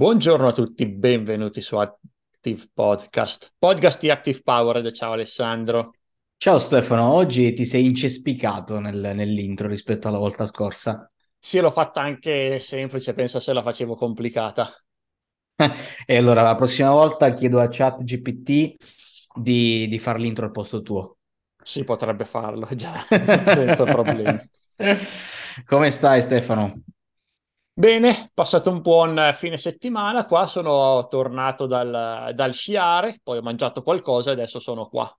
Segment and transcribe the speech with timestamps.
[0.00, 4.92] Buongiorno a tutti, benvenuti su Active Podcast, podcast di Active Powered.
[4.92, 5.92] Ciao Alessandro.
[6.38, 11.06] Ciao Stefano, oggi ti sei incespicato nel- nell'intro rispetto alla volta scorsa.
[11.38, 14.72] Sì, l'ho fatta anche semplice, pensa se la facevo complicata.
[16.06, 18.76] E allora la prossima volta chiedo a ChatGPT
[19.34, 21.18] di, di fare l'intro al posto tuo.
[21.62, 24.48] Si potrebbe farlo già, senza problemi.
[25.66, 26.84] Come stai Stefano?
[27.80, 33.82] Bene, passato un buon fine settimana, qua sono tornato dal, dal sciare, poi ho mangiato
[33.82, 35.04] qualcosa e adesso sono qua.
[35.04, 35.18] Ho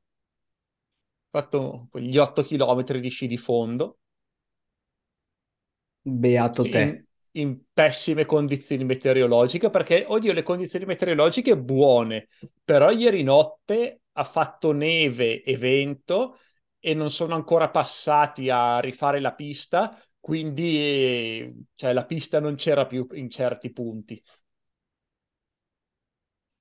[1.32, 3.98] fatto gli 8 km di sci di fondo.
[6.04, 7.08] Beato te.
[7.32, 12.28] In, in pessime condizioni meteorologiche, perché, oddio, le condizioni meteorologiche buone,
[12.64, 16.38] però ieri notte ha fatto neve e vento
[16.78, 22.86] e non sono ancora passati a rifare la pista, quindi cioè, la pista non c'era
[22.86, 24.22] più in certi punti.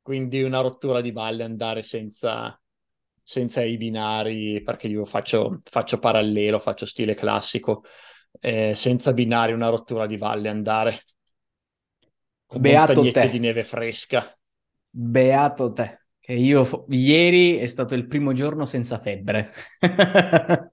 [0.02, 2.58] Quindi una rottura di balle andare senza,
[3.22, 7.84] senza i binari, perché io faccio, faccio parallelo, faccio stile classico,
[8.40, 11.04] eh, senza binari una rottura di balle andare
[12.46, 13.28] con Beato te.
[13.28, 14.36] di neve fresca.
[14.88, 15.98] Beato te.
[16.18, 19.52] Che io ieri è stato il primo giorno senza febbre.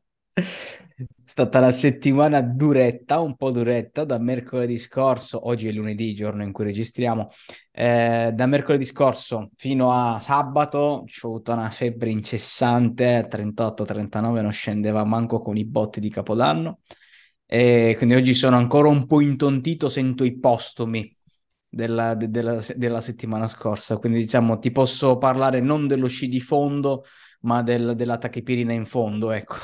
[1.23, 6.52] Stata la settimana duretta, un po' duretta, da mercoledì scorso, oggi è lunedì, giorno in
[6.52, 7.30] cui registriamo,
[7.72, 15.03] eh, da mercoledì scorso fino a sabato ho avuto una febbre incessante, 38-39, non scendeva
[15.03, 16.80] manco con i botti di Capodanno,
[17.45, 21.16] e quindi oggi sono ancora un po' intontito, sento i postumi
[21.70, 26.42] della, de- della, della settimana scorsa, quindi diciamo ti posso parlare non dello sci di
[26.42, 27.03] fondo,
[27.42, 29.56] ma del, della tachipirina in fondo, ecco.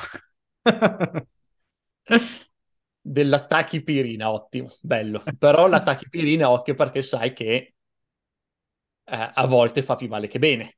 [3.05, 5.23] Della tachipirina, ottimo, bello.
[5.37, 7.75] Però la tachipirina, occhio perché sai che
[9.05, 10.77] eh, a volte fa più male che bene.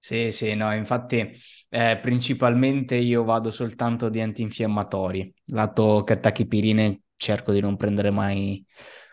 [0.00, 1.30] Sì, sì, no, infatti
[1.68, 8.64] eh, principalmente io vado soltanto di antinfiammatori, lato che tachipirine cerco di non prendere mai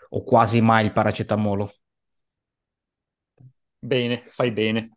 [0.09, 1.73] o quasi mai il paracetamolo.
[3.81, 4.90] Bene, fai bene.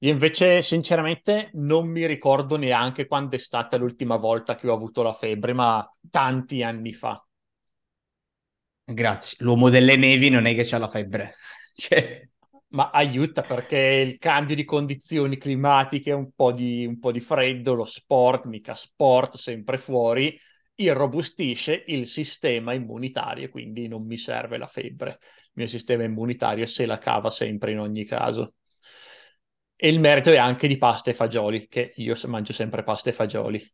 [0.00, 5.02] Io invece, sinceramente, non mi ricordo neanche quando è stata l'ultima volta che ho avuto
[5.02, 7.24] la febbre, ma tanti anni fa.
[8.84, 11.34] Grazie, l'uomo delle nevi non è che c'ha la febbre.
[11.78, 12.28] Cioè,
[12.70, 17.74] Ma aiuta perché il cambio di condizioni climatiche, un po' di, un po' di freddo,
[17.74, 20.36] lo sport, mica sport, sempre fuori,
[20.74, 25.18] irrobustisce il sistema immunitario, quindi non mi serve la febbre.
[25.20, 28.54] Il mio sistema immunitario se la cava sempre in ogni caso.
[29.80, 33.12] E il merito è anche di pasta e fagioli, che io mangio sempre pasta e
[33.12, 33.72] fagioli.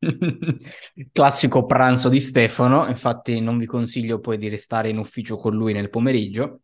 [1.12, 5.74] Classico pranzo di Stefano, infatti non vi consiglio poi di restare in ufficio con lui
[5.74, 6.60] nel pomeriggio,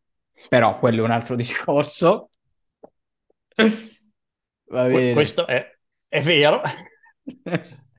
[0.48, 2.30] però quello è un altro discorso.
[3.56, 5.12] Va bene.
[5.12, 6.62] questo è, è vero.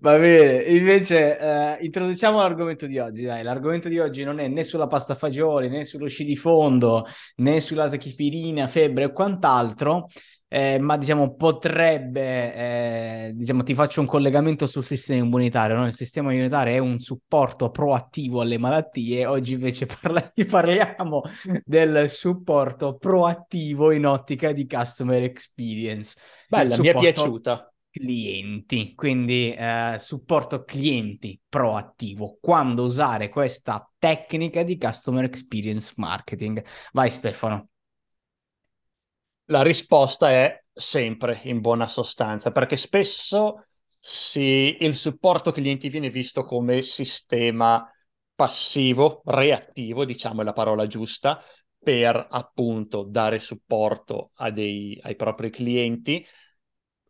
[0.00, 3.22] Va bene, invece eh, introduciamo l'argomento di oggi.
[3.22, 7.06] Dai, l'argomento di oggi non è né sulla pasta fagioli, né sullo sci di fondo,
[7.36, 10.08] né sulla tachipirina, febbre o quant'altro,
[10.46, 15.76] eh, ma diciamo potrebbe, eh, diciamo, ti faccio un collegamento sul sistema immunitario.
[15.76, 15.86] No?
[15.86, 21.22] Il sistema immunitario è un supporto proattivo alle malattie, oggi invece parla- parliamo
[21.64, 26.14] del supporto proattivo in ottica di customer experience.
[26.46, 27.73] Bella, mi è piaciuta.
[27.94, 36.64] Clienti, quindi eh, supporto clienti proattivo, quando usare questa tecnica di customer experience marketing.
[36.92, 37.68] Vai Stefano.
[39.48, 43.66] La risposta è sempre in buona sostanza, perché spesso
[43.98, 47.86] si- il supporto clienti viene visto come sistema
[48.34, 51.42] passivo, reattivo, diciamo è la parola giusta,
[51.78, 56.24] per appunto dare supporto dei- ai propri clienti.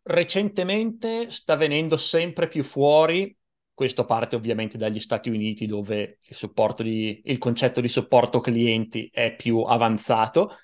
[0.07, 3.35] Recentemente sta venendo sempre più fuori,
[3.73, 6.35] questo parte ovviamente dagli Stati Uniti dove il
[6.83, 10.57] di- il concetto di supporto clienti è più avanzato.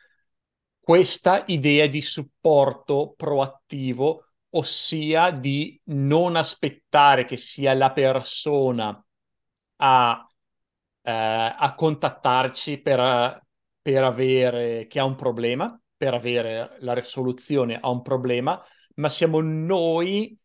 [0.79, 9.03] Questa idea di supporto proattivo, ossia di non aspettare che sia la persona
[9.77, 10.29] a,
[11.01, 13.41] eh, a contattarci per,
[13.81, 18.63] per avere che ha un problema, per avere la risoluzione a un problema,
[18.95, 20.37] ma siamo noi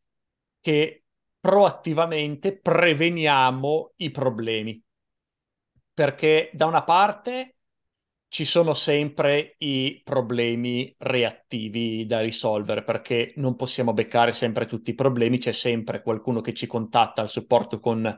[0.60, 1.04] che
[1.40, 4.82] proattivamente preveniamo i problemi.
[5.92, 7.56] Perché da una parte
[8.28, 14.94] ci sono sempre i problemi reattivi da risolvere perché non possiamo beccare sempre tutti i
[14.94, 18.14] problemi, c'è sempre qualcuno che ci contatta al supporto con,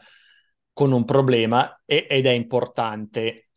[0.73, 3.51] con un problema e- ed è importante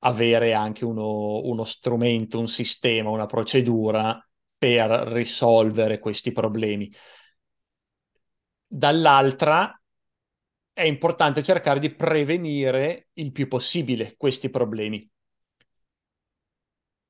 [0.00, 4.24] avere anche uno, uno strumento, un sistema, una procedura
[4.60, 6.92] per risolvere questi problemi.
[8.66, 9.74] Dall'altra
[10.70, 15.10] è importante cercare di prevenire il più possibile questi problemi.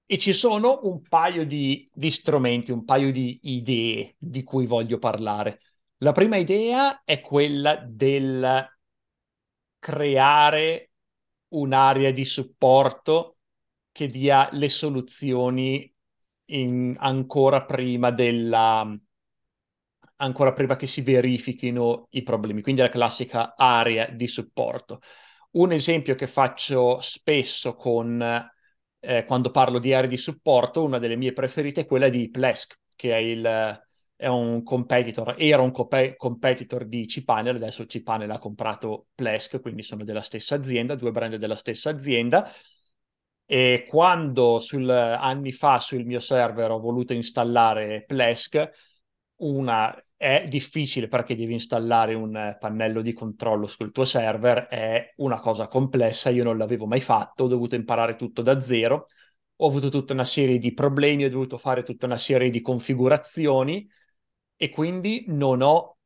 [0.06, 4.98] E ci sono un paio di, di, strumenti, un paio di idee di cui voglio
[4.98, 5.60] parlare.
[5.98, 8.64] La prima idea è quella del
[9.80, 10.90] creare
[11.48, 13.38] un'area di supporto
[13.90, 15.92] che dia le soluzioni
[16.50, 18.86] in, ancora prima della
[20.16, 25.00] ancora prima che si verifichino i problemi, quindi la classica area di supporto.
[25.52, 28.22] Un esempio che faccio spesso con,
[29.00, 32.78] eh, quando parlo di aree di supporto, una delle mie preferite è quella di Plesk,
[32.94, 33.82] che è, il,
[34.14, 39.82] è un competitor, era un comp- competitor di cPanel, adesso cPanel ha comprato Plesk, quindi
[39.82, 42.48] sono della stessa azienda, due brand della stessa azienda,
[43.52, 48.70] e quando sul, anni fa sul mio server ho voluto installare Plesk,
[49.38, 55.40] una è difficile perché devi installare un pannello di controllo sul tuo server, è una
[55.40, 59.06] cosa complessa, io non l'avevo mai fatto, ho dovuto imparare tutto da zero,
[59.56, 63.84] ho avuto tutta una serie di problemi, ho dovuto fare tutta una serie di configurazioni
[64.54, 65.98] e quindi non ho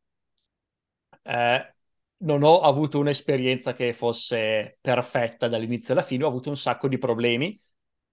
[1.24, 1.73] eh,
[2.18, 6.98] non ho avuto un'esperienza che fosse perfetta dall'inizio alla fine, ho avuto un sacco di
[6.98, 7.60] problemi,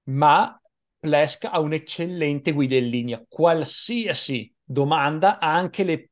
[0.06, 0.60] ma
[1.00, 3.26] Plesk ha un'eccellente guida in linea.
[3.28, 6.12] Qualsiasi domanda, anche le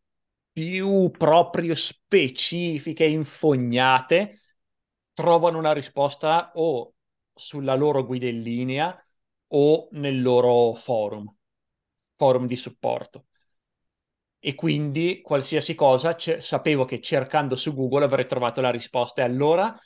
[0.51, 4.39] più proprio specifiche, infognate,
[5.13, 6.93] trovano una risposta o
[7.33, 9.05] sulla loro guida in linea
[9.47, 11.33] o nel loro forum,
[12.15, 13.28] forum di supporto
[14.39, 19.21] e quindi qualsiasi cosa c- sapevo che cercando su Google avrei trovato la risposta.
[19.21, 19.77] E allora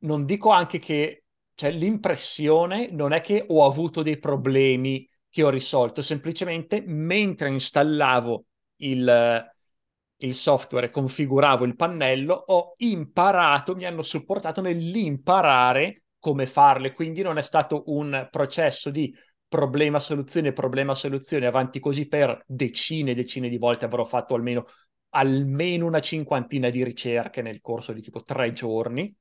[0.00, 1.24] non dico anche che
[1.54, 8.44] cioè, l'impressione non è che ho avuto dei problemi che ho risolto, semplicemente mentre installavo
[8.76, 9.46] il,
[10.18, 17.22] il software e configuravo il pannello, ho imparato, mi hanno supportato nell'imparare come farle, quindi
[17.22, 19.12] non è stato un processo di
[19.48, 24.66] problema soluzione, problema soluzione, avanti così per decine e decine di volte avrò fatto almeno,
[25.10, 29.16] almeno una cinquantina di ricerche nel corso di tipo tre giorni,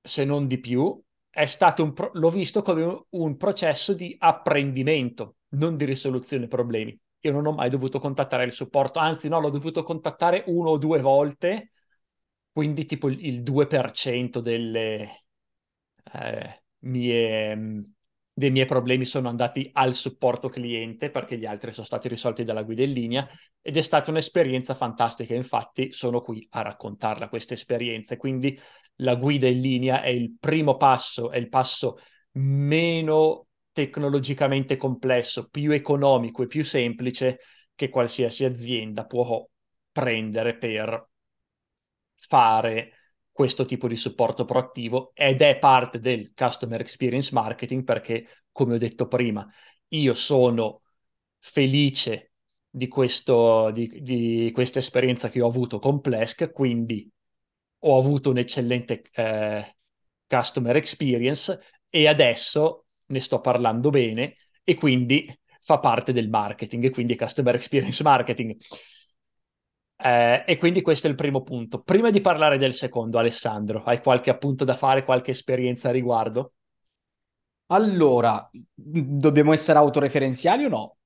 [0.00, 1.00] se non di più,
[1.30, 6.98] è stato un pro- l'ho visto come un, processo di apprendimento, non di risoluzione problemi.
[7.20, 10.78] Io non ho mai dovuto contattare il supporto, anzi no, l'ho dovuto contattare uno o
[10.78, 11.72] due volte,
[12.52, 15.24] quindi tipo il, il 2% delle
[16.12, 17.84] eh, mie
[18.34, 22.62] dei miei problemi sono andati al supporto cliente perché gli altri sono stati risolti dalla
[22.62, 23.28] guida in linea
[23.60, 25.34] ed è stata un'esperienza fantastica.
[25.34, 28.16] Infatti sono qui a raccontarla questa esperienza.
[28.16, 28.58] Quindi
[28.96, 31.98] la guida in linea è il primo passo, è il passo
[32.32, 37.38] meno tecnologicamente complesso, più economico e più semplice
[37.74, 39.46] che qualsiasi azienda può
[39.90, 41.08] prendere per
[42.14, 43.01] fare
[43.42, 48.78] questo tipo di supporto proattivo ed è parte del customer experience marketing perché, come ho
[48.78, 49.44] detto prima,
[49.88, 50.82] io sono
[51.38, 52.34] felice
[52.70, 57.10] di, questo, di, di questa esperienza che ho avuto con Plesk, quindi
[57.80, 59.76] ho avuto un'eccellente eh,
[60.24, 61.58] customer experience
[61.88, 67.56] e adesso ne sto parlando bene e quindi fa parte del marketing e quindi customer
[67.56, 68.54] experience marketing.
[70.02, 71.80] Eh, e quindi questo è il primo punto.
[71.82, 76.54] Prima di parlare del secondo, Alessandro, hai qualche appunto da fare, qualche esperienza a riguardo?
[77.66, 80.96] Allora, dobbiamo essere autoreferenziali o no?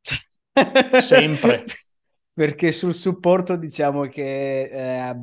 [1.00, 1.65] Sempre.
[2.33, 5.17] Perché sul supporto diciamo che eh,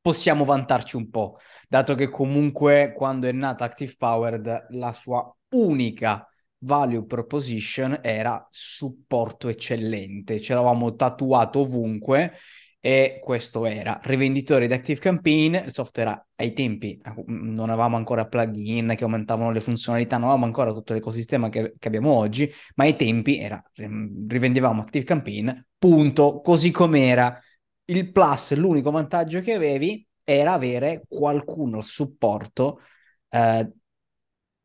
[0.00, 6.24] possiamo vantarci un po', dato che comunque quando è nata Active Powered la sua unica
[6.58, 12.34] value proposition era supporto eccellente, ce l'avevamo tatuato ovunque
[12.80, 18.94] e questo era rivenditore di Active Campaign, il software ai tempi non avevamo ancora plugin
[18.96, 22.96] che aumentavano le funzionalità, non avevamo ancora tutto l'ecosistema che, che abbiamo oggi, ma ai
[22.96, 27.38] tempi era rivendevamo Active Campaign, punto, così com'era.
[27.84, 32.80] Il plus, l'unico vantaggio che avevi era avere qualcuno al supporto
[33.28, 33.72] eh,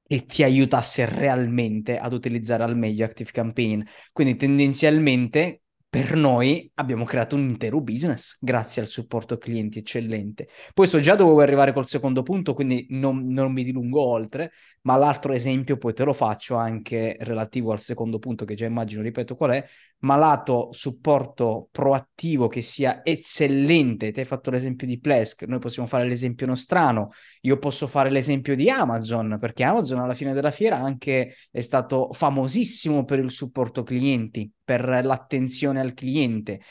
[0.08, 3.82] che ti aiutasse realmente ad utilizzare al meglio Active Campaign.
[4.14, 5.64] Quindi tendenzialmente
[5.96, 10.50] per noi abbiamo creato un intero business grazie al supporto clienti eccellente.
[10.74, 14.52] Poi so già dove vuoi arrivare col secondo punto, quindi non, non, mi dilungo oltre,
[14.82, 19.02] ma l'altro esempio poi te lo faccio anche relativo al secondo punto che già immagino,
[19.04, 19.66] ripeto qual è,
[20.00, 24.12] ma lato supporto proattivo che sia eccellente.
[24.12, 27.12] Te hai fatto l'esempio di Plesk, noi possiamo fare l'esempio nostrano,
[27.44, 32.10] io posso fare l'esempio di Amazon, perché Amazon alla fine della fiera anche è stato
[32.12, 36.62] famosissimo per il supporto clienti per l'attenzione al cliente.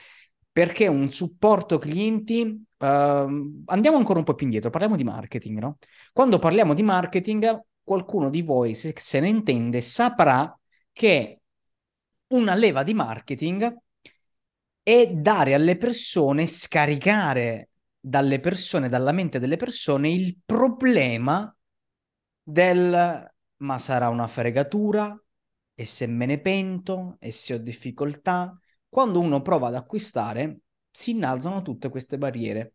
[0.53, 2.87] Perché un supporto clienti, uh,
[3.67, 5.79] andiamo ancora un po' più indietro, parliamo di marketing, no?
[6.13, 10.57] Quando parliamo di marketing, qualcuno di voi, se se ne intende, saprà
[10.93, 11.41] che
[12.29, 13.77] una leva di marketing
[14.83, 21.53] è dare alle persone, scaricare dalle persone, dalla mente delle persone, il problema
[22.43, 25.19] del ma sarà una fregatura,
[25.75, 28.57] e se me ne pento e se ho difficoltà,
[28.95, 32.75] quando uno prova ad acquistare si innalzano tutte queste barriere.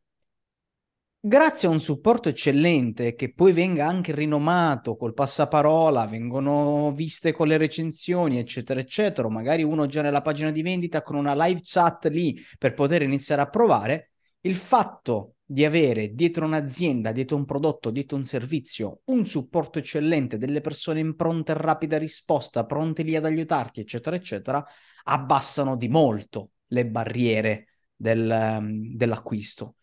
[1.17, 7.47] Grazie a un supporto eccellente che poi venga anche rinomato col passaparola, vengono viste con
[7.47, 12.07] le recensioni, eccetera, eccetera, magari uno già nella pagina di vendita con una live chat
[12.07, 14.11] lì per poter iniziare a provare,
[14.41, 20.37] il fatto di avere dietro un'azienda, dietro un prodotto, dietro un servizio, un supporto eccellente,
[20.37, 24.65] delle persone in pronta e rapida risposta, pronte lì ad aiutarti, eccetera, eccetera,
[25.03, 29.75] abbassano di molto le barriere del, um, dell'acquisto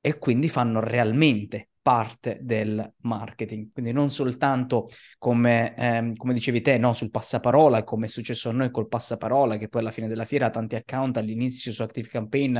[0.00, 3.72] e quindi fanno realmente parte del marketing.
[3.72, 8.52] Quindi non soltanto come, ehm, come dicevi te, no, sul passaparola, come è successo a
[8.52, 12.58] noi col passaparola, che poi alla fine della fiera tanti account all'inizio su Active Campaign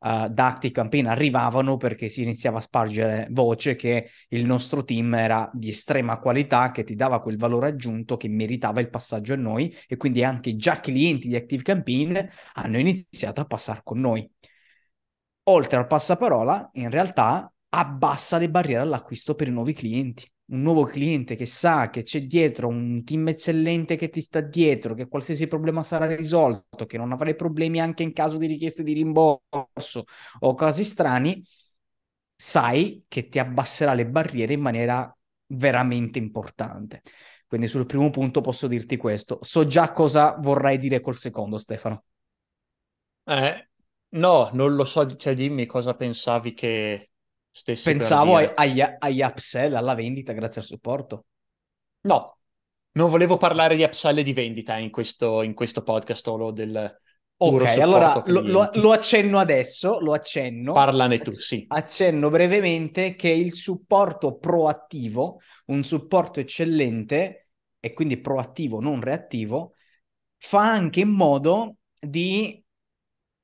[0.00, 5.14] uh, da Active Campaign arrivavano perché si iniziava a spargere voce che il nostro team
[5.14, 9.36] era di estrema qualità, che ti dava quel valore aggiunto che meritava il passaggio a
[9.36, 12.18] noi e quindi anche già clienti di Active Campaign
[12.54, 14.28] hanno iniziato a passare con noi.
[15.44, 20.84] Oltre al passaparola, in realtà abbassa le barriere all'acquisto per i nuovi clienti un nuovo
[20.84, 25.46] cliente che sa che c'è dietro un team eccellente che ti sta dietro, che qualsiasi
[25.46, 30.04] problema sarà risolto, che non avrai problemi anche in caso di richieste di rimborso
[30.40, 31.42] o casi strani,
[32.34, 35.14] sai che ti abbasserà le barriere in maniera
[35.48, 37.02] veramente importante.
[37.46, 39.38] Quindi sul primo punto posso dirti questo.
[39.42, 42.04] So già cosa vorrai dire col secondo, Stefano.
[43.24, 43.68] Eh,
[44.10, 47.07] no, non lo so, cioè dimmi cosa pensavi che
[47.58, 51.26] stessi Pensavo ai, agli, agli upsell, alla vendita grazie al supporto.
[52.02, 52.38] No,
[52.92, 57.00] non volevo parlare di upsell e di vendita in questo, in questo podcast solo del
[57.40, 60.72] Ok, allora lo, lo, lo, accenno adesso, lo accenno.
[60.72, 61.64] Parlane tu, sì.
[61.68, 69.74] Accenno brevemente che il supporto proattivo, un supporto eccellente e quindi proattivo, non reattivo,
[70.36, 72.60] fa anche in modo di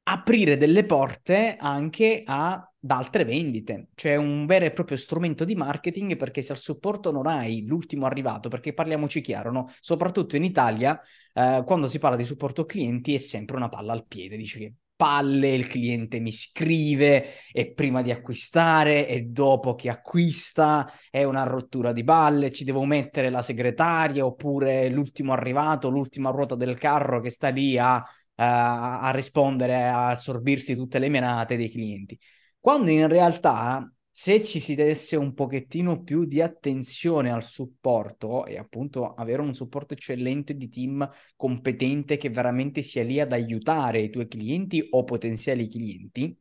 [0.06, 5.55] aprire delle porte anche a da altre vendite, cioè un vero e proprio strumento di
[5.55, 9.71] marketing perché se al supporto non hai l'ultimo arrivato, perché parliamoci chiaro, no?
[9.81, 11.00] soprattutto in Italia,
[11.33, 14.75] eh, quando si parla di supporto clienti è sempre una palla al piede, dice che
[14.95, 21.45] palle, il cliente mi scrive e prima di acquistare e dopo che acquista è una
[21.45, 27.21] rottura di balle, ci devo mettere la segretaria oppure l'ultimo arrivato, l'ultima ruota del carro
[27.21, 32.19] che sta lì a, a, a rispondere, a assorbirsi tutte le menate dei clienti.
[32.64, 38.56] Quando in realtà se ci si desse un pochettino più di attenzione al supporto e
[38.56, 41.06] appunto avere un supporto eccellente di team
[41.37, 46.35] competente che veramente sia lì ad aiutare i tuoi clienti o potenziali clienti,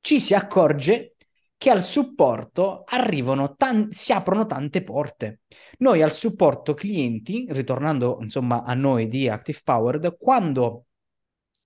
[0.00, 1.16] ci si accorge
[1.58, 5.40] che al supporto arrivano tan- si aprono tante porte.
[5.80, 10.86] Noi al supporto clienti, ritornando insomma a noi di Active Powered, quando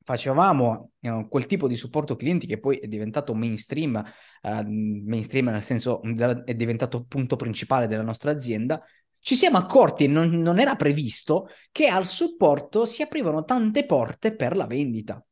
[0.02, 3.96] facevamo eh, quel tipo di supporto clienti che poi è diventato mainstream,
[4.42, 6.00] eh, mainstream nel senso
[6.44, 8.82] è diventato punto principale della nostra azienda,
[9.22, 14.56] ci siamo accorti, non, non era previsto, che al supporto si aprivano tante porte per
[14.56, 15.22] la vendita.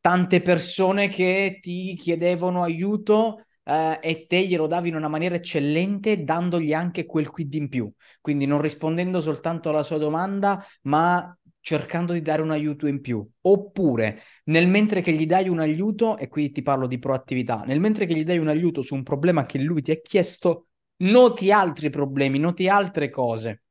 [0.00, 6.24] Tante persone che ti chiedevano aiuto Uh, e te glielo davi in una maniera eccellente
[6.24, 12.12] dandogli anche quel quid in più, quindi non rispondendo soltanto alla sua domanda, ma cercando
[12.12, 13.26] di dare un aiuto in più.
[13.42, 17.80] Oppure, nel mentre che gli dai un aiuto, e qui ti parlo di proattività, nel
[17.80, 21.52] mentre che gli dai un aiuto su un problema che lui ti ha chiesto, noti
[21.52, 23.62] altri problemi, noti altre cose.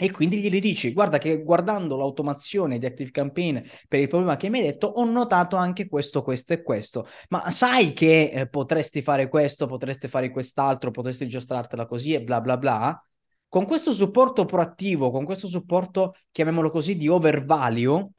[0.00, 3.58] E quindi gli dici, guarda che guardando l'automazione di Active Campaign
[3.88, 7.08] per il problema che mi hai detto, ho notato anche questo, questo e questo.
[7.30, 12.40] Ma sai che eh, potresti fare questo, potresti fare quest'altro, potresti giostrartela così e bla
[12.40, 13.07] bla bla?
[13.48, 18.10] Con questo supporto proattivo, con questo supporto, chiamiamolo così, di overvalue,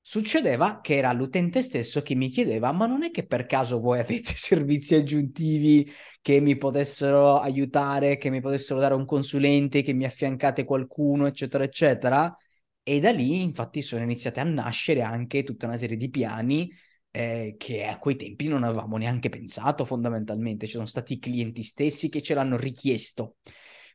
[0.00, 3.98] succedeva che era l'utente stesso che mi chiedeva ma non è che per caso voi
[4.00, 5.90] avete servizi aggiuntivi
[6.22, 11.62] che mi potessero aiutare, che mi potessero dare un consulente, che mi affiancate qualcuno, eccetera,
[11.64, 12.34] eccetera.
[12.82, 16.72] E da lì infatti sono iniziate a nascere anche tutta una serie di piani
[17.10, 21.62] eh, che a quei tempi non avevamo neanche pensato fondamentalmente, ci sono stati i clienti
[21.62, 23.36] stessi che ce l'hanno richiesto.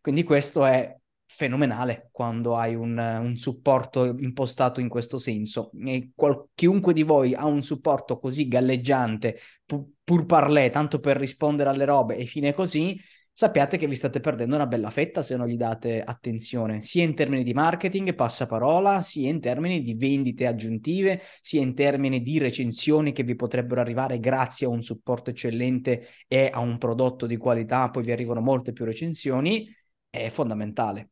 [0.03, 5.71] Quindi questo è fenomenale quando hai un, un supporto impostato in questo senso.
[5.85, 11.15] E qual- chiunque di voi ha un supporto così galleggiante, pu- pur parlè, tanto per
[11.15, 12.99] rispondere alle robe e fine così,
[13.31, 17.15] sappiate che vi state perdendo una bella fetta se non gli date attenzione, sia in
[17.15, 23.13] termini di marketing, passaparola, sia in termini di vendite aggiuntive, sia in termini di recensioni
[23.13, 27.89] che vi potrebbero arrivare grazie a un supporto eccellente e a un prodotto di qualità,
[27.89, 29.65] poi vi arrivano molte più recensioni,
[30.13, 31.09] è fondamentale.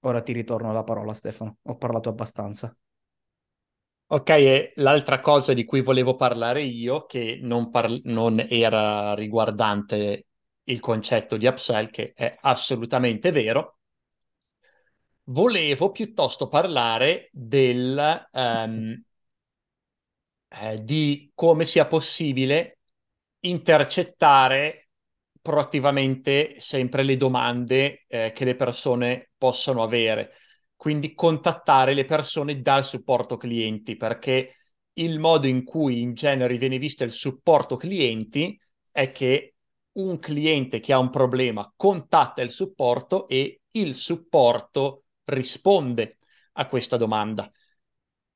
[0.00, 1.56] Ora ti ritorno la parola, Stefano.
[1.62, 2.76] Ho parlato abbastanza.
[4.08, 10.26] Ok, e l'altra cosa di cui volevo parlare io, che non, par- non era riguardante
[10.64, 13.78] il concetto di upsell, che è assolutamente vero,
[15.24, 19.02] volevo piuttosto parlare del, um,
[20.48, 22.78] eh, di come sia possibile
[23.40, 24.83] intercettare
[25.44, 30.30] proattivamente sempre le domande eh, che le persone possono avere.
[30.74, 34.54] Quindi contattare le persone dal supporto clienti, perché
[34.94, 38.58] il modo in cui in genere viene visto il supporto clienti
[38.90, 39.56] è che
[39.92, 46.16] un cliente che ha un problema contatta il supporto e il supporto risponde
[46.52, 47.52] a questa domanda.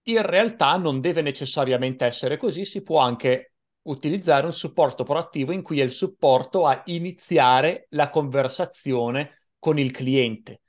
[0.03, 3.55] In realtà non deve necessariamente essere così, si può anche
[3.91, 9.91] utilizzare un supporto proattivo in cui è il supporto a iniziare la conversazione con il
[9.91, 10.63] cliente.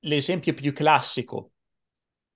[0.00, 1.52] L'esempio più classico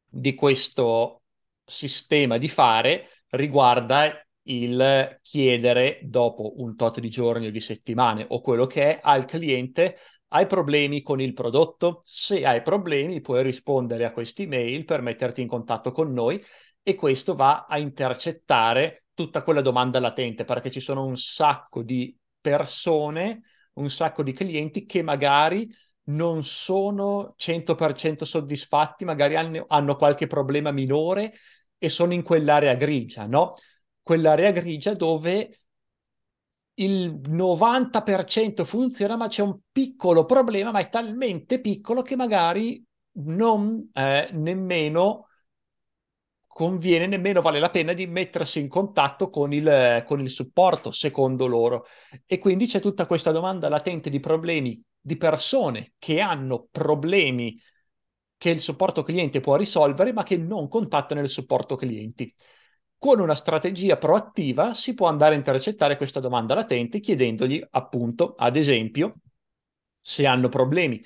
[0.04, 1.23] di questo
[1.64, 8.40] sistema di fare riguarda il chiedere dopo un tot di giorni o di settimane o
[8.40, 9.97] quello che è al cliente
[10.28, 12.02] hai problemi con il prodotto?
[12.04, 16.42] Se hai problemi puoi rispondere a questi mail per metterti in contatto con noi
[16.83, 22.16] e questo va a intercettare tutta quella domanda latente, perché ci sono un sacco di
[22.40, 23.42] persone,
[23.75, 25.71] un sacco di clienti che magari
[26.06, 31.32] non sono 100% soddisfatti, magari hanno, hanno qualche problema minore
[31.78, 33.54] e sono in quell'area grigia, no?
[34.02, 35.50] Quell'area grigia dove
[36.75, 42.84] il 90% funziona, ma c'è un piccolo problema, ma è talmente piccolo che magari
[43.17, 45.28] non eh, nemmeno
[46.54, 51.49] conviene, nemmeno vale la pena di mettersi in contatto con il, con il supporto, secondo
[51.49, 51.84] loro.
[52.26, 57.60] E quindi c'è tutta questa domanda latente di problemi di persone che hanno problemi
[58.36, 62.32] che il supporto cliente può risolvere, ma che non contattano il supporto clienti.
[62.97, 68.54] Con una strategia proattiva si può andare a intercettare questa domanda latente chiedendogli appunto, ad
[68.54, 69.14] esempio,
[70.00, 71.04] se hanno problemi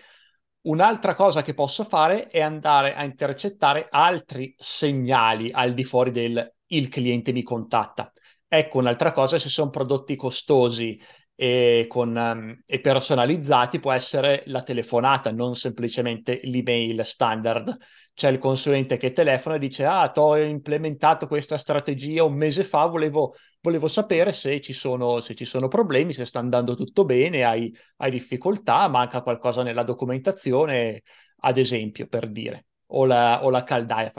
[0.62, 6.53] Un'altra cosa che posso fare è andare a intercettare altri segnali al di fuori del
[6.71, 8.12] il cliente mi contatta.
[8.47, 11.01] Ecco, un'altra cosa, se sono prodotti costosi
[11.35, 17.75] e, con, um, e personalizzati, può essere la telefonata, non semplicemente l'email standard.
[18.18, 22.85] C'è il consulente che telefona e dice, ah, ho implementato questa strategia un mese fa,
[22.87, 27.44] volevo, volevo sapere se ci, sono, se ci, sono, problemi, se sta andando tutto bene,
[27.44, 31.04] hai, hai difficoltà, manca qualcosa nella documentazione,
[31.42, 34.12] ad esempio, per dire o la, o la, caldaia,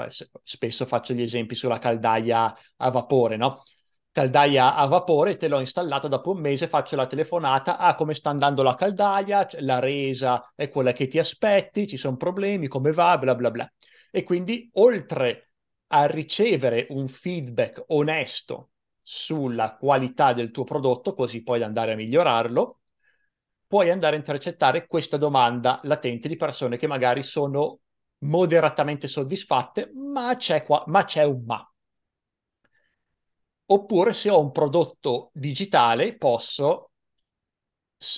[0.44, 3.64] spesso faccio gli esempi sulla caldaia a vapore, no?
[4.12, 8.30] Caldaia a vapore, te l'ho installato dopo un mese, faccio la telefonata, ah come sta
[8.30, 13.18] andando la caldaia, la resa è quella che ti aspetti, ci sono problemi, come va,
[13.18, 13.72] bla bla bla.
[14.12, 15.52] E quindi oltre
[15.88, 22.80] a ricevere un feedback onesto sulla qualità del tuo prodotto, così puoi andare a migliorarlo,
[23.68, 27.80] puoi andare a intercettare questa domanda latente di persone che magari sono
[28.20, 31.69] moderatamente soddisfatte, ma c'è, qua, ma c'è un ma
[33.72, 36.92] oppure se ho un prodotto digitale posso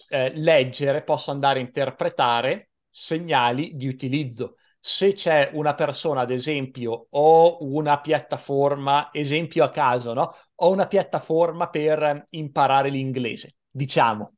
[0.10, 4.56] eh, leggere, posso andare a interpretare segnali di utilizzo.
[4.80, 10.34] Se c'è una persona, ad esempio, o una piattaforma, esempio a caso, no?
[10.56, 14.34] Ho una piattaforma per imparare l'inglese, diciamo,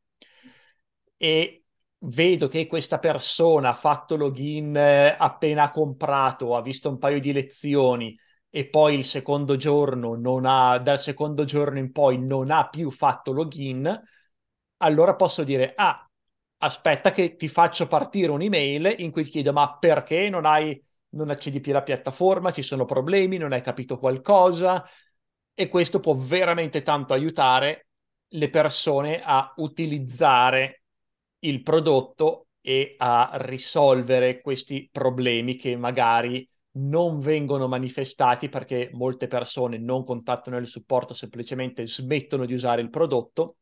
[1.18, 1.64] e
[2.00, 7.32] vedo che questa persona ha fatto login eh, appena comprato, ha visto un paio di
[7.32, 8.18] lezioni,
[8.56, 12.92] e poi il secondo giorno non ha, dal secondo giorno in poi non ha più
[12.92, 14.00] fatto login,
[14.78, 16.08] allora posso dire, ah,
[16.58, 20.80] aspetta che ti faccio partire un'email in cui ti chiedo, ma perché non hai
[21.16, 24.86] non accedi più alla piattaforma, ci sono problemi, non hai capito qualcosa?
[25.56, 27.88] E questo può veramente tanto aiutare
[28.28, 30.84] le persone a utilizzare
[31.40, 39.78] il prodotto e a risolvere questi problemi che magari non vengono manifestati perché molte persone
[39.78, 43.58] non contattano il supporto, semplicemente smettono di usare il prodotto.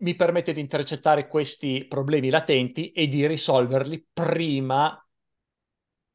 [0.00, 4.96] Mi permette di intercettare questi problemi latenti e di risolverli prima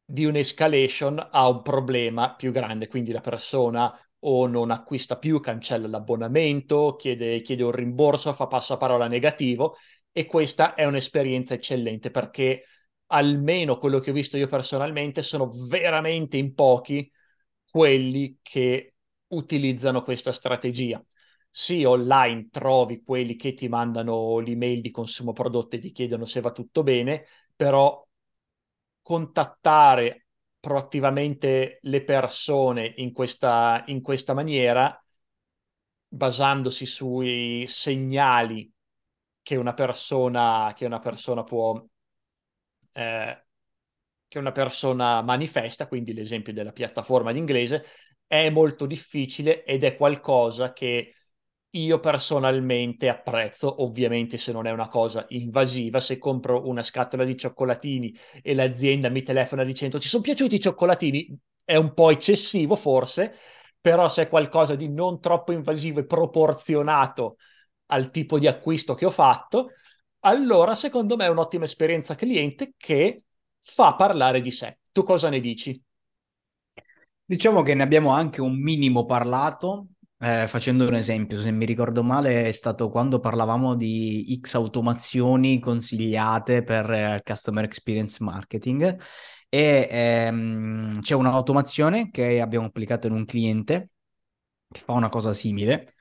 [0.05, 2.87] di un'escalation a un problema più grande.
[2.87, 3.93] Quindi la persona
[4.25, 9.75] o non acquista più, cancella l'abbonamento, chiede, chiede un rimborso, fa passaparola negativo
[10.11, 12.63] e questa è un'esperienza eccellente perché
[13.13, 17.09] almeno quello che ho visto io personalmente sono veramente in pochi
[17.69, 18.95] quelli che
[19.27, 21.03] utilizzano questa strategia.
[21.49, 26.41] Sì, online trovi quelli che ti mandano l'email di consumo prodotti e ti chiedono se
[26.41, 28.05] va tutto bene, però
[29.01, 30.27] contattare
[30.59, 34.97] proattivamente le persone in questa, in questa maniera,
[36.07, 38.71] basandosi sui segnali
[39.41, 41.83] che una persona, che una persona può,
[42.93, 43.45] eh,
[44.27, 47.85] che una persona manifesta, quindi l'esempio della piattaforma d'inglese,
[48.27, 51.13] è molto difficile ed è qualcosa che
[51.75, 57.35] io personalmente apprezzo, ovviamente se non è una cosa invasiva, se compro una scatola di
[57.37, 62.75] cioccolatini e l'azienda mi telefona dicendo ti sono piaciuti i cioccolatini, è un po' eccessivo
[62.75, 63.33] forse,
[63.81, 67.37] però se è qualcosa di non troppo invasivo e proporzionato
[67.87, 69.71] al tipo di acquisto che ho fatto,
[70.25, 73.25] allora secondo me è un'ottima esperienza cliente che
[73.61, 74.79] fa parlare di sé.
[74.91, 75.81] Tu cosa ne dici?
[77.25, 79.87] Diciamo che ne abbiamo anche un minimo parlato
[80.19, 85.59] eh, facendo un esempio, se mi ricordo male, è stato quando parlavamo di X automazioni
[85.59, 88.97] consigliate per eh, Customer Experience Marketing
[89.49, 93.89] e ehm, c'è un'automazione che abbiamo applicato in un cliente
[94.69, 95.95] che fa una cosa simile,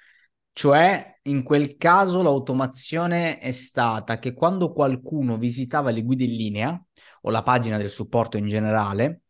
[0.52, 6.84] cioè in quel caso l'automazione è stata che quando qualcuno visitava le guide in linea
[7.22, 9.20] o la pagina del supporto in generale,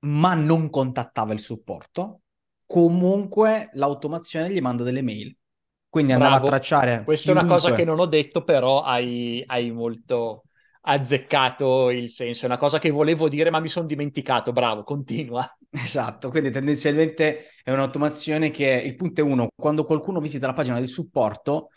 [0.00, 2.20] ma non contattava il supporto,
[2.66, 5.34] comunque l'automazione gli manda delle mail.
[5.88, 7.02] Quindi andava a tracciare.
[7.04, 7.42] Questa chiunque.
[7.42, 10.44] è una cosa che non ho detto, però hai, hai molto
[10.82, 12.42] azzeccato il senso.
[12.42, 14.52] È una cosa che volevo dire, ma mi sono dimenticato.
[14.52, 15.46] Bravo, continua.
[15.70, 20.78] Esatto, quindi tendenzialmente è un'automazione che il punto è uno, quando qualcuno visita la pagina
[20.78, 21.70] del supporto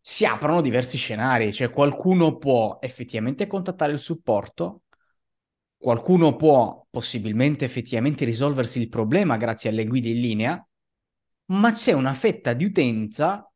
[0.00, 4.82] si aprono diversi scenari, cioè qualcuno può effettivamente contattare il supporto,
[5.78, 10.68] qualcuno può possibilmente effettivamente risolversi il problema grazie alle guide in linea,
[11.46, 13.50] ma c'è una fetta di utenza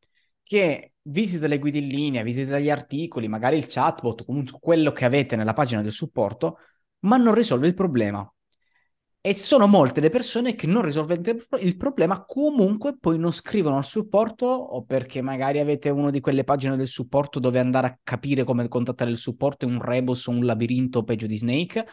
[0.48, 5.04] che visita le guide in linea, visita gli articoli, magari il chatbot, comunque quello che
[5.04, 6.58] avete nella pagina del supporto,
[7.00, 8.26] ma non risolve il problema.
[9.20, 13.84] E sono molte le persone che non risolvendo il problema comunque poi non scrivono al
[13.84, 18.44] supporto o perché magari avete una di quelle pagine del supporto dove andare a capire
[18.44, 21.86] come contattare il supporto è un rebus o un labirinto peggio di Snake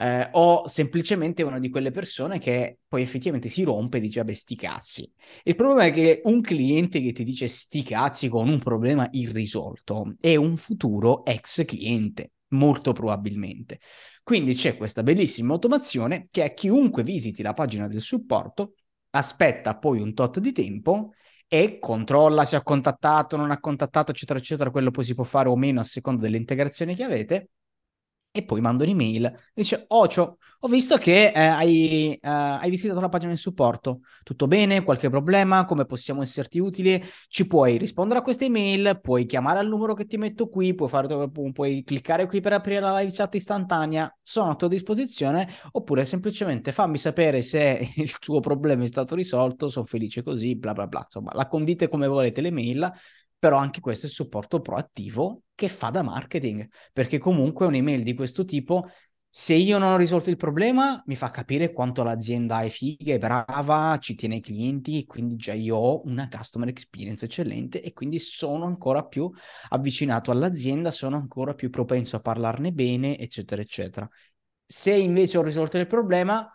[0.00, 4.32] eh, o semplicemente una di quelle persone che poi effettivamente si rompe e dice vabbè
[4.32, 5.12] sti cazzi.
[5.42, 10.16] Il problema è che un cliente che ti dice sti cazzi con un problema irrisolto
[10.18, 13.80] è un futuro ex cliente, molto probabilmente.
[14.22, 18.74] Quindi c'è questa bellissima automazione che a chiunque visiti la pagina del supporto
[19.10, 21.12] aspetta poi un tot di tempo
[21.46, 24.70] e controlla se ha contattato, non ha contattato, eccetera, eccetera.
[24.70, 27.50] Quello poi si può fare o meno a seconda delle integrazioni che avete
[28.32, 29.32] e poi mando un'email.
[29.52, 34.46] Dice Ocio, ho visto che eh, hai, eh, hai, visitato la pagina di supporto, tutto
[34.46, 37.02] bene, qualche problema, come possiamo esserti utili?
[37.28, 40.88] Ci puoi rispondere a questa email, puoi chiamare al numero che ti metto qui, puoi,
[40.88, 46.04] fare, puoi cliccare qui per aprire la live chat istantanea, sono a tua disposizione, oppure
[46.04, 50.86] semplicemente fammi sapere se il tuo problema è stato risolto, sono felice così, bla bla
[50.86, 52.92] bla, insomma la condite come volete l'email
[53.40, 58.14] però anche questo è il supporto proattivo che fa da marketing, perché comunque un'email di
[58.14, 58.88] questo tipo,
[59.32, 63.18] se io non ho risolto il problema, mi fa capire quanto l'azienda è figa, è
[63.18, 68.18] brava, ci tiene i clienti, quindi già io ho una customer experience eccellente e quindi
[68.18, 69.30] sono ancora più
[69.70, 74.08] avvicinato all'azienda, sono ancora più propenso a parlarne bene, eccetera, eccetera.
[74.66, 76.48] Se invece ho risolto il problema,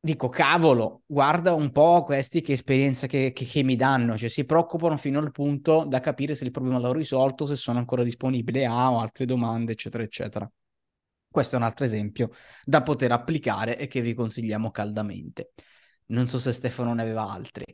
[0.00, 4.44] dico, cavolo, guarda un po' questi che esperienza che, che, che, mi danno, cioè si
[4.44, 8.64] preoccupano fino al punto da capire se il problema l'ho risolto, se sono ancora disponibile
[8.64, 10.50] a o altre domande, eccetera, eccetera.
[11.28, 12.30] Questo è un altro esempio
[12.64, 15.52] da poter applicare e che vi consigliamo caldamente.
[16.06, 17.64] Non so se Stefano ne aveva altri.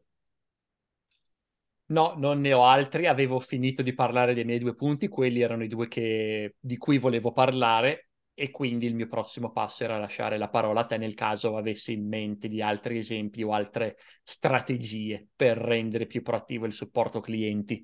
[1.89, 5.62] No, non ne ho altri, avevo finito di parlare dei miei due punti, quelli erano
[5.62, 8.06] i due che, di cui volevo parlare
[8.38, 11.94] e quindi il mio prossimo passo era lasciare la parola a te nel caso avessi
[11.94, 17.83] in mente di altri esempi o altre strategie per rendere più proattivo il supporto clienti.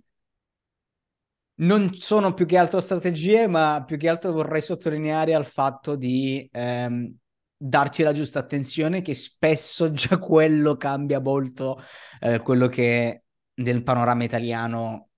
[1.55, 6.47] Non sono più che altro strategie, ma più che altro vorrei sottolineare al fatto di
[6.53, 7.17] ehm,
[7.57, 11.81] darci la giusta attenzione, che spesso già quello cambia molto
[12.21, 15.09] eh, quello che nel panorama italiano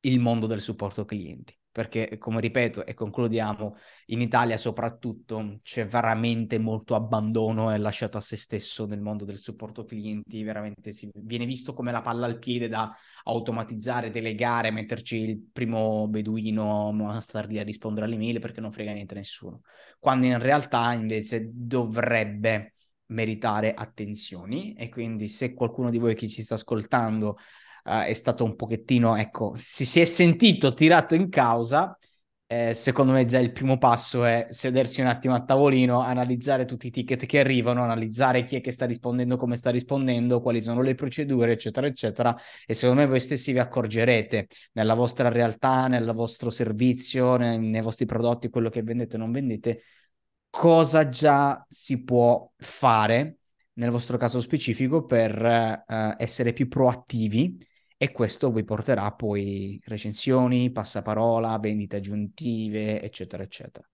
[0.00, 6.58] il mondo del supporto clienti perché come ripeto e concludiamo, in Italia soprattutto c'è veramente
[6.58, 11.46] molto abbandono e lasciato a se stesso nel mondo del supporto clienti, veramente si viene
[11.46, 17.46] visto come la palla al piede da automatizzare, delegare, metterci il primo beduino a star
[17.46, 19.60] lì a rispondere alle mail perché non frega niente a nessuno,
[20.00, 22.72] quando in realtà invece dovrebbe
[23.10, 27.38] meritare attenzioni e quindi se qualcuno di voi che ci sta ascoltando
[27.88, 31.96] uh, è stato un pochettino, ecco, si, si è sentito tirato in causa.
[32.50, 36.86] Eh, secondo me già il primo passo è sedersi un attimo a tavolino, analizzare tutti
[36.86, 40.80] i ticket che arrivano, analizzare chi è che sta rispondendo, come sta rispondendo, quali sono
[40.80, 42.34] le procedure, eccetera, eccetera.
[42.66, 47.82] E secondo me voi stessi vi accorgerete nella vostra realtà, nel vostro servizio, nei, nei
[47.82, 49.82] vostri prodotti, quello che vendete o non vendete,
[50.48, 53.38] cosa già si può fare
[53.74, 55.40] nel vostro caso specifico per
[55.86, 57.58] uh, essere più proattivi
[57.98, 63.86] e questo vi porterà poi recensioni, passaparola, vendite aggiuntive, eccetera, eccetera.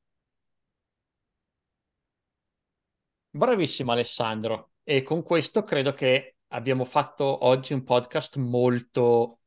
[3.30, 9.40] Bravissimo Alessandro e con questo credo che abbiamo fatto oggi un podcast molto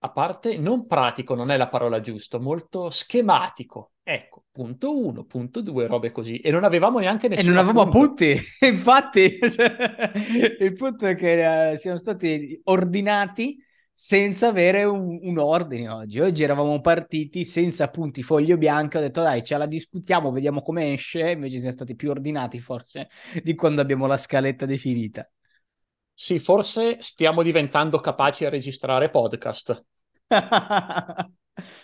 [0.00, 3.92] a parte non pratico, non è la parola giusta, molto schematico.
[4.10, 6.38] Ecco, punto uno, punto due, robe così.
[6.38, 7.46] E non avevamo neanche nessuno.
[7.46, 9.38] E non avevamo appunti, infatti.
[9.38, 10.12] Cioè,
[10.60, 16.20] il punto è che uh, siamo stati ordinati senza avere un, un, ordine oggi.
[16.20, 18.96] Oggi eravamo partiti senza punti foglio bianco.
[18.96, 21.32] Ho detto dai, ce la discutiamo, vediamo come esce.
[21.32, 23.10] Invece siamo stati più ordinati forse
[23.42, 25.30] di quando abbiamo la scaletta definita.
[26.14, 29.84] Sì, forse stiamo diventando capaci a registrare podcast.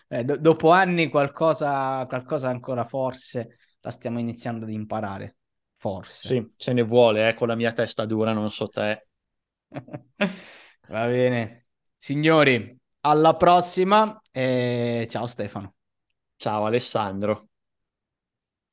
[0.09, 5.37] eh, do- dopo anni qualcosa, qualcosa ancora forse la stiamo iniziando ad imparare.
[5.77, 6.41] Forse.
[6.41, 9.07] Sì, ce ne vuole, eh, con la mia testa dura, non so te.
[10.89, 11.67] Va bene.
[11.97, 15.75] Signori, alla prossima e ciao Stefano.
[16.37, 17.49] Ciao Alessandro.